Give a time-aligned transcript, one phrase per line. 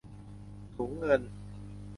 [0.75, 1.21] ถุงเงิน